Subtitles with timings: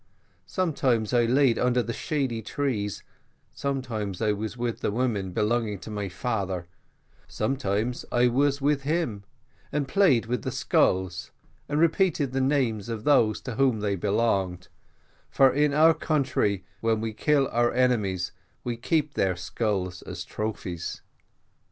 [0.47, 3.03] Some times I lay under the shady trees,
[3.53, 6.65] sometimes I was with the women belonging to my father,
[7.27, 9.25] sometimes I was with him
[9.71, 11.29] and played with the skulls,
[11.69, 14.69] and repeated the names of those to whom they had belonged,
[15.29, 18.31] for in our country, when we kill our enemies,
[18.63, 21.03] we keep their skulls as trophies.